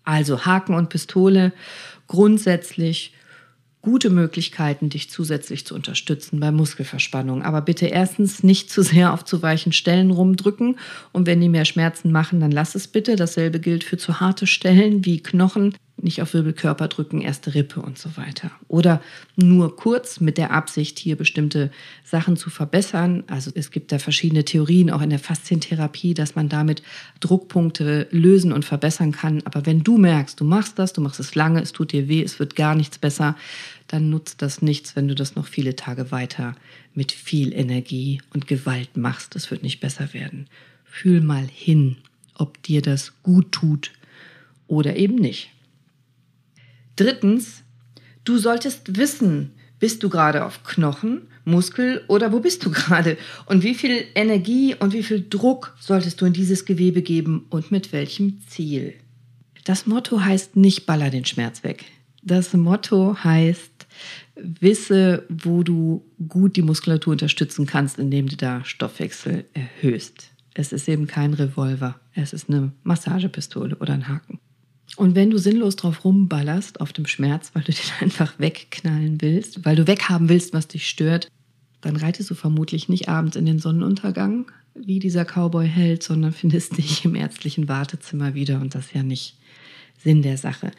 [0.04, 1.52] Also Haken und Pistole
[2.06, 3.12] grundsätzlich
[3.84, 7.42] gute Möglichkeiten, dich zusätzlich zu unterstützen bei Muskelverspannung.
[7.42, 10.78] Aber bitte erstens nicht zu sehr auf zu weichen Stellen rumdrücken.
[11.12, 13.14] Und wenn die mehr Schmerzen machen, dann lass es bitte.
[13.14, 17.98] Dasselbe gilt für zu harte Stellen wie Knochen nicht auf Wirbelkörper drücken, erste Rippe und
[17.98, 18.50] so weiter.
[18.68, 19.00] Oder
[19.36, 21.70] nur kurz mit der Absicht, hier bestimmte
[22.04, 23.24] Sachen zu verbessern.
[23.28, 26.82] Also es gibt da verschiedene Theorien, auch in der Faszientherapie, dass man damit
[27.20, 29.42] Druckpunkte lösen und verbessern kann.
[29.44, 32.22] Aber wenn du merkst, du machst das, du machst es lange, es tut dir weh,
[32.22, 33.36] es wird gar nichts besser,
[33.86, 36.56] dann nutzt das nichts, wenn du das noch viele Tage weiter
[36.94, 39.36] mit viel Energie und Gewalt machst.
[39.36, 40.48] Es wird nicht besser werden.
[40.84, 41.96] Fühl mal hin,
[42.34, 43.92] ob dir das gut tut
[44.66, 45.53] oder eben nicht.
[46.96, 47.62] Drittens,
[48.24, 53.18] du solltest wissen, bist du gerade auf Knochen, Muskel oder wo bist du gerade?
[53.46, 57.70] Und wie viel Energie und wie viel Druck solltest du in dieses Gewebe geben und
[57.70, 58.94] mit welchem Ziel?
[59.64, 61.84] Das Motto heißt nicht baller den Schmerz weg.
[62.22, 63.86] Das Motto heißt
[64.36, 70.30] wisse, wo du gut die Muskulatur unterstützen kannst, indem du da Stoffwechsel erhöhst.
[70.54, 74.38] Es ist eben kein Revolver, es ist eine Massagepistole oder ein Haken.
[74.96, 79.64] Und wenn du sinnlos drauf rumballerst auf dem Schmerz, weil du den einfach wegknallen willst,
[79.64, 81.28] weil du weghaben willst, was dich stört,
[81.80, 87.04] dann reitest du vermutlich nicht abends in den Sonnenuntergang, wie dieser Cowboy-Held, sondern findest dich
[87.04, 89.36] im ärztlichen Wartezimmer wieder und das ja nicht
[90.02, 90.70] Sinn der Sache.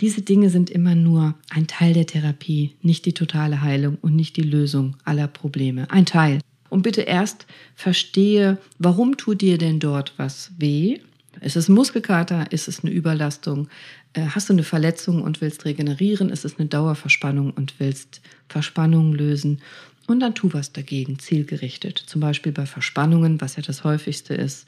[0.00, 4.36] Diese Dinge sind immer nur ein Teil der Therapie, nicht die totale Heilung und nicht
[4.36, 5.88] die Lösung aller Probleme.
[5.90, 6.40] Ein Teil.
[6.68, 11.00] Und bitte erst verstehe, warum tut dir denn dort was weh?
[11.42, 12.50] Ist es Muskelkater?
[12.52, 13.68] Ist es eine Überlastung?
[14.12, 16.30] Äh, hast du eine Verletzung und willst regenerieren?
[16.30, 19.60] Ist es eine Dauerverspannung und willst Verspannung lösen?
[20.06, 21.98] Und dann tu was dagegen, zielgerichtet.
[21.98, 24.66] Zum Beispiel bei Verspannungen, was ja das häufigste ist,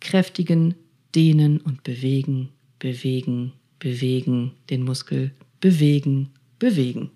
[0.00, 0.74] kräftigen,
[1.14, 7.10] dehnen und bewegen, bewegen, bewegen, den Muskel bewegen, bewegen.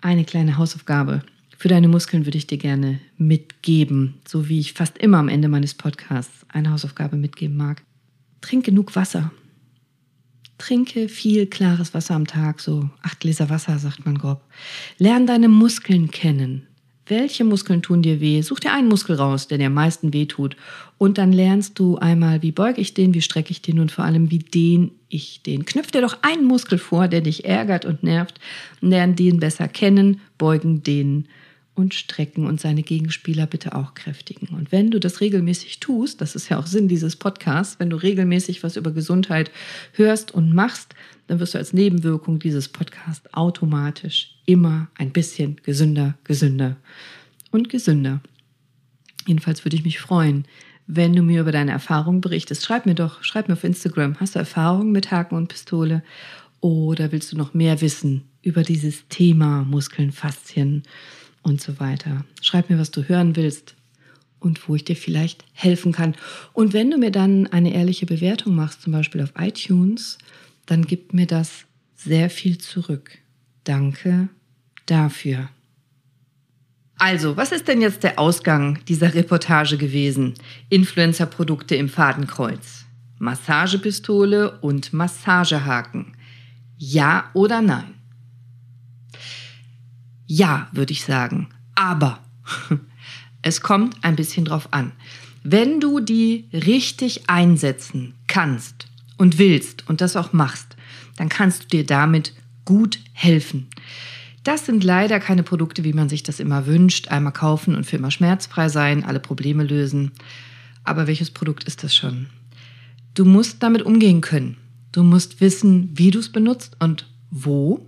[0.00, 1.22] Eine kleine Hausaufgabe
[1.62, 5.46] für deine Muskeln würde ich dir gerne mitgeben, so wie ich fast immer am Ende
[5.46, 7.82] meines Podcasts eine Hausaufgabe mitgeben mag.
[8.42, 9.32] Trink genug Wasser.
[10.58, 14.42] Trinke viel klares Wasser am Tag, so acht Gläser Wasser, sagt man grob.
[14.98, 16.66] Lern deine Muskeln kennen.
[17.06, 18.42] Welche Muskeln tun dir weh?
[18.42, 20.56] Such dir einen Muskel raus, der dir am meisten weh tut.
[20.98, 24.04] Und dann lernst du einmal, wie beuge ich den, wie strecke ich den und vor
[24.04, 25.64] allem, wie dehne ich den.
[25.64, 28.38] Knüpf dir doch einen Muskel vor, der dich ärgert und nervt.
[28.80, 31.26] Lern den besser kennen, beugen, dehnen
[31.74, 34.48] und strecken und seine Gegenspieler bitte auch kräftigen.
[34.54, 37.96] Und wenn du das regelmäßig tust, das ist ja auch Sinn dieses Podcasts, wenn du
[37.96, 39.50] regelmäßig was über Gesundheit
[39.94, 40.94] hörst und machst,
[41.28, 46.76] dann wirst du als Nebenwirkung dieses Podcasts automatisch immer ein bisschen gesünder, gesünder
[47.50, 48.20] und gesünder.
[49.26, 50.44] Jedenfalls würde ich mich freuen,
[50.86, 52.64] wenn du mir über deine Erfahrungen berichtest.
[52.64, 56.02] Schreib mir doch, schreib mir auf Instagram, hast du Erfahrungen mit Haken und Pistole?
[56.60, 60.82] Oder willst du noch mehr wissen über dieses Thema Muskeln, Faszien
[61.42, 62.24] und so weiter?
[62.40, 63.74] Schreib mir, was du hören willst
[64.40, 66.14] und wo ich dir vielleicht helfen kann.
[66.52, 70.18] Und wenn du mir dann eine ehrliche Bewertung machst, zum Beispiel auf iTunes,
[70.66, 73.18] dann gibt mir das sehr viel zurück.
[73.64, 74.28] Danke
[74.86, 75.48] dafür.
[76.98, 80.34] Also, was ist denn jetzt der Ausgang dieser Reportage gewesen?
[80.68, 82.84] Influencer-Produkte im Fadenkreuz,
[83.18, 86.16] Massagepistole und Massagehaken.
[86.78, 87.94] Ja oder nein?
[90.34, 91.48] Ja, würde ich sagen.
[91.74, 92.18] Aber
[93.42, 94.92] es kommt ein bisschen drauf an.
[95.42, 98.86] Wenn du die richtig einsetzen kannst
[99.18, 100.74] und willst und das auch machst,
[101.16, 102.32] dann kannst du dir damit
[102.64, 103.68] gut helfen.
[104.42, 107.08] Das sind leider keine Produkte, wie man sich das immer wünscht.
[107.08, 110.12] Einmal kaufen und für immer schmerzfrei sein, alle Probleme lösen.
[110.82, 112.28] Aber welches Produkt ist das schon?
[113.12, 114.56] Du musst damit umgehen können.
[114.92, 117.86] Du musst wissen, wie du es benutzt und wo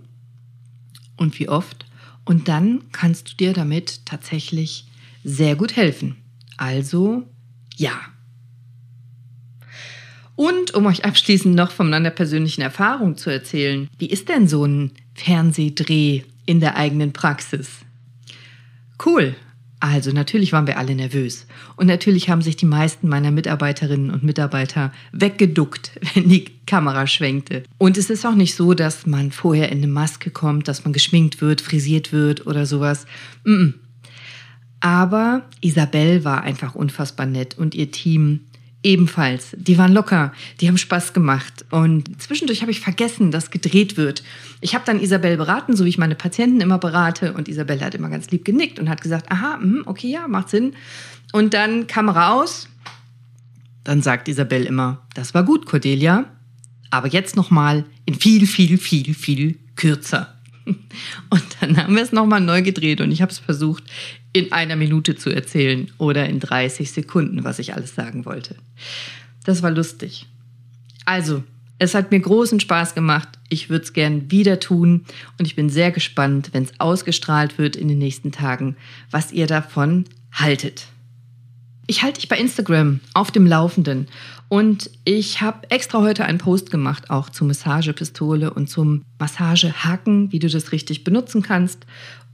[1.17, 1.84] und wie oft.
[2.25, 4.87] Und dann kannst du dir damit tatsächlich
[5.23, 6.17] sehr gut helfen.
[6.57, 7.23] Also
[7.75, 7.93] ja.
[10.35, 14.65] Und um euch abschließend noch von meiner persönlichen Erfahrung zu erzählen, wie ist denn so
[14.65, 17.85] ein Fernsehdreh in der eigenen Praxis?
[19.03, 19.35] Cool.
[19.79, 21.47] Also natürlich waren wir alle nervös.
[21.75, 27.63] Und natürlich haben sich die meisten meiner Mitarbeiterinnen und Mitarbeiter weggeduckt, wenn die Kamera schwenkte.
[27.77, 30.93] Und es ist auch nicht so, dass man vorher in eine Maske kommt, dass man
[30.93, 33.05] geschminkt wird, frisiert wird oder sowas.
[34.79, 38.41] Aber Isabel war einfach unfassbar nett und ihr Team
[38.85, 39.55] ebenfalls.
[39.57, 41.65] Die waren locker, die haben Spaß gemacht.
[41.71, 44.23] Und zwischendurch habe ich vergessen, dass gedreht wird.
[44.61, 47.33] Ich habe dann Isabel beraten, so wie ich meine Patienten immer berate.
[47.33, 50.49] Und Isabel hat immer ganz lieb genickt und hat gesagt, aha, mh, okay, ja, macht
[50.49, 50.73] Sinn.
[51.33, 52.69] Und dann Kamera aus.
[53.83, 56.25] Dann sagt Isabel immer, das war gut, Cordelia.
[56.91, 60.34] Aber jetzt nochmal in viel, viel, viel, viel kürzer.
[61.29, 63.83] Und dann haben wir es nochmal neu gedreht und ich habe es versucht,
[64.33, 68.55] in einer Minute zu erzählen oder in 30 Sekunden, was ich alles sagen wollte.
[69.43, 70.25] Das war lustig.
[71.05, 71.43] Also,
[71.77, 73.27] es hat mir großen Spaß gemacht.
[73.49, 75.05] Ich würde es gern wieder tun
[75.37, 78.75] und ich bin sehr gespannt, wenn es ausgestrahlt wird in den nächsten Tagen,
[79.11, 80.87] was ihr davon haltet.
[81.87, 84.07] Ich halte dich bei Instagram auf dem Laufenden
[84.49, 90.39] und ich habe extra heute einen Post gemacht, auch zur Massagepistole und zum Massagehaken, wie
[90.39, 91.85] du das richtig benutzen kannst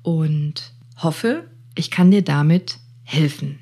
[0.04, 1.44] und hoffe,
[1.76, 3.60] ich kann dir damit helfen.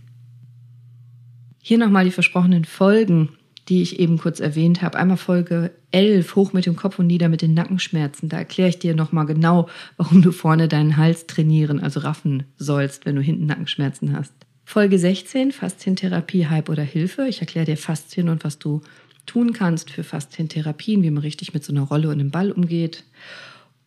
[1.62, 3.30] Hier nochmal die versprochenen Folgen,
[3.68, 4.98] die ich eben kurz erwähnt habe.
[4.98, 8.30] Einmal Folge 11, hoch mit dem Kopf und nieder mit den Nackenschmerzen.
[8.30, 13.06] Da erkläre ich dir nochmal genau, warum du vorne deinen Hals trainieren, also raffen sollst,
[13.06, 14.34] wenn du hinten Nackenschmerzen hast.
[14.70, 17.28] Folge 16, Faszientherapie, Hype oder Hilfe.
[17.28, 18.84] Ich erkläre dir Faszien und was du
[19.26, 23.04] tun kannst für Faszientherapien, wie man richtig mit so einer Rolle und einem Ball umgeht.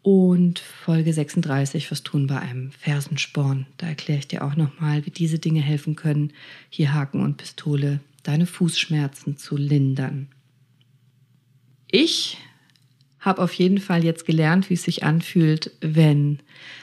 [0.03, 3.67] Und Folge 36, was tun bei einem Fersensporn.
[3.77, 6.33] Da erkläre ich dir auch nochmal, wie diese Dinge helfen können,
[6.69, 10.27] hier Haken und Pistole, deine Fußschmerzen zu lindern.
[11.93, 12.39] Ich
[13.21, 16.41] habe auf jeden Fall jetzt gelernt, wie es sich anfühlt, wenn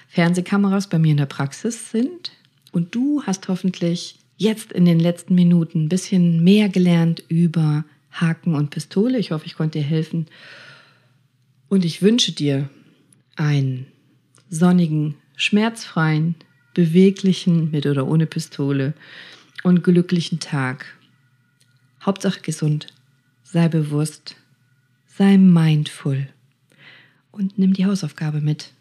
[0.07, 2.31] Fernsehkameras bei mir in der Praxis sind
[2.71, 8.55] und du hast hoffentlich jetzt in den letzten Minuten ein bisschen mehr gelernt über Haken
[8.55, 9.19] und Pistole.
[9.19, 10.27] Ich hoffe, ich konnte dir helfen.
[11.67, 12.69] Und ich wünsche dir
[13.35, 13.85] einen
[14.49, 16.35] sonnigen, schmerzfreien,
[16.73, 18.93] beweglichen, mit oder ohne Pistole
[19.63, 20.85] und glücklichen Tag.
[22.01, 22.87] Hauptsache gesund.
[23.43, 24.35] Sei bewusst.
[25.07, 26.27] Sei mindful.
[27.31, 28.73] Und nimm die Hausaufgabe mit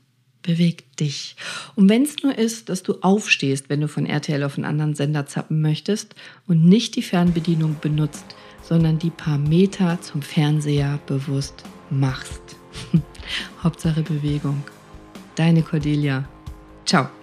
[0.49, 1.37] beweg dich.
[1.77, 4.95] Und wenn es nur ist, dass du aufstehst, wenn du von RTL auf einen anderen
[4.95, 6.15] Sender zappen möchtest
[6.47, 8.25] und nicht die Fernbedienung benutzt,
[8.63, 12.41] sondern die paar Meter zum Fernseher bewusst machst.
[13.63, 14.65] Hauptsache Bewegung.
[15.37, 16.27] Deine Cordelia.
[16.87, 17.18] Ciao.